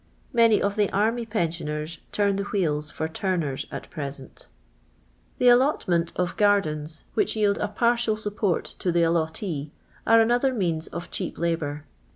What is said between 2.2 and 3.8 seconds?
the wheels for tamers